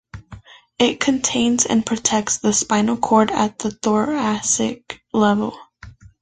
[0.79, 5.55] It contains and protects the spinal cord at the thoracic level.